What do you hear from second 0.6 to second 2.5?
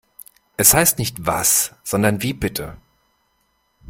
heißt nicht “Was“ sondern “Wie